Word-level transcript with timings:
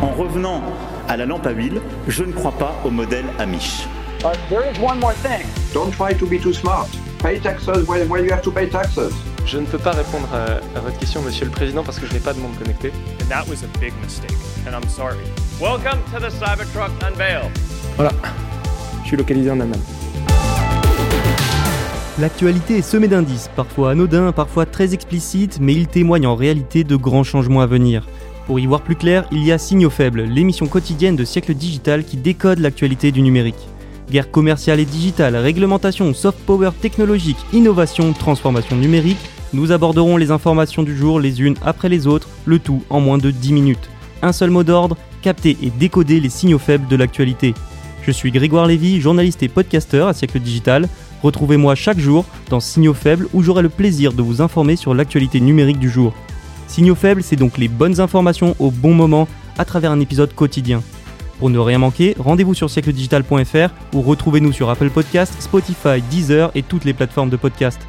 En 0.00 0.12
revenant 0.12 0.62
à 1.08 1.16
la 1.16 1.26
lampe 1.26 1.44
à 1.46 1.50
huile, 1.50 1.80
je 2.06 2.22
ne 2.22 2.30
crois 2.30 2.52
pas 2.52 2.72
au 2.84 2.90
modèle 2.90 3.24
Amish. 3.40 3.84
There 4.48 4.62
is 4.62 4.78
one 4.80 5.00
more 5.00 5.12
thing. 5.14 5.44
Don't 5.74 5.90
try 5.90 6.14
to 6.16 6.24
be 6.24 6.40
too 6.40 6.52
smart. 6.52 6.86
Pay 7.20 7.40
taxes 7.40 7.84
when, 7.88 8.08
when 8.08 8.24
you 8.24 8.30
have 8.30 8.42
to 8.42 8.52
pay 8.52 8.68
taxes. 8.68 9.12
Je 9.44 9.58
ne 9.58 9.66
peux 9.66 9.78
pas 9.78 9.90
répondre 9.90 10.28
à, 10.32 10.78
à 10.78 10.80
votre 10.80 10.96
question, 10.98 11.20
Monsieur 11.22 11.46
le 11.46 11.50
Président, 11.50 11.82
parce 11.82 11.98
que 11.98 12.06
je 12.06 12.12
n'ai 12.12 12.20
pas 12.20 12.32
de 12.32 12.38
monde 12.38 12.56
connecté. 12.56 12.92
And 13.22 13.28
that 13.28 13.48
was 13.48 13.64
a 13.64 13.78
big 13.80 13.92
mistake, 14.00 14.36
and 14.66 14.70
I'm 14.72 14.88
sorry. 14.88 15.16
Welcome 15.60 15.98
to 16.12 16.20
the 16.20 16.30
Cybertruck 16.30 16.90
Unveil. 17.02 17.50
Voilà, 17.96 18.12
je 19.02 19.08
suis 19.08 19.16
localisé 19.16 19.50
en 19.50 19.58
Allemagne. 19.58 19.80
L'actualité 22.20 22.78
est 22.78 22.82
semée 22.82 23.08
d'indices, 23.08 23.50
parfois 23.56 23.90
anodins, 23.92 24.30
parfois 24.30 24.64
très 24.64 24.94
explicites, 24.94 25.58
mais 25.60 25.72
ils 25.72 25.88
témoignent 25.88 26.28
en 26.28 26.36
réalité 26.36 26.84
de 26.84 26.94
grands 26.94 27.24
changements 27.24 27.62
à 27.62 27.66
venir. 27.66 28.06
Pour 28.48 28.58
y 28.58 28.64
voir 28.64 28.80
plus 28.80 28.96
clair, 28.96 29.26
il 29.30 29.44
y 29.44 29.52
a 29.52 29.58
Signaux 29.58 29.90
Faibles, 29.90 30.22
l'émission 30.22 30.66
quotidienne 30.66 31.16
de 31.16 31.24
siècle 31.26 31.52
digital 31.52 32.02
qui 32.02 32.16
décode 32.16 32.60
l'actualité 32.60 33.12
du 33.12 33.20
numérique. 33.20 33.68
Guerre 34.10 34.30
commerciale 34.30 34.80
et 34.80 34.86
digitale, 34.86 35.36
réglementation, 35.36 36.14
soft 36.14 36.38
power 36.46 36.70
technologique, 36.80 37.36
innovation, 37.52 38.14
transformation 38.14 38.74
numérique, 38.74 39.18
nous 39.52 39.70
aborderons 39.70 40.16
les 40.16 40.30
informations 40.30 40.82
du 40.82 40.96
jour 40.96 41.20
les 41.20 41.42
unes 41.42 41.56
après 41.62 41.90
les 41.90 42.06
autres, 42.06 42.26
le 42.46 42.58
tout 42.58 42.82
en 42.88 43.00
moins 43.00 43.18
de 43.18 43.30
10 43.30 43.52
minutes. 43.52 43.90
Un 44.22 44.32
seul 44.32 44.48
mot 44.48 44.64
d'ordre, 44.64 44.96
capter 45.20 45.58
et 45.62 45.68
décoder 45.68 46.18
les 46.18 46.30
signaux 46.30 46.58
faibles 46.58 46.88
de 46.88 46.96
l'actualité. 46.96 47.52
Je 48.00 48.12
suis 48.12 48.32
Grégoire 48.32 48.64
Lévy, 48.64 48.98
journaliste 48.98 49.42
et 49.42 49.48
podcasteur 49.48 50.08
à 50.08 50.14
siècle 50.14 50.40
digital. 50.40 50.88
Retrouvez-moi 51.22 51.74
chaque 51.74 51.98
jour 51.98 52.24
dans 52.48 52.60
Signaux 52.60 52.94
Faibles 52.94 53.28
où 53.34 53.42
j'aurai 53.42 53.60
le 53.60 53.68
plaisir 53.68 54.14
de 54.14 54.22
vous 54.22 54.40
informer 54.40 54.76
sur 54.76 54.94
l'actualité 54.94 55.38
numérique 55.38 55.78
du 55.78 55.90
jour. 55.90 56.14
Signaux 56.68 56.94
Faibles, 56.94 57.22
c'est 57.22 57.36
donc 57.36 57.58
les 57.58 57.66
bonnes 57.68 57.98
informations 57.98 58.54
au 58.58 58.70
bon 58.70 58.94
moment 58.94 59.26
à 59.58 59.64
travers 59.64 59.90
un 59.90 60.00
épisode 60.00 60.34
quotidien. 60.34 60.82
Pour 61.38 61.50
ne 61.50 61.58
rien 61.58 61.78
manquer, 61.78 62.14
rendez-vous 62.18 62.54
sur 62.54 62.68
siècledigital.fr 62.70 63.70
ou 63.94 64.02
retrouvez-nous 64.02 64.52
sur 64.52 64.70
Apple 64.70 64.90
Podcasts, 64.90 65.40
Spotify, 65.40 66.02
Deezer 66.10 66.50
et 66.54 66.62
toutes 66.62 66.84
les 66.84 66.92
plateformes 66.92 67.30
de 67.30 67.36
podcast. 67.36 67.80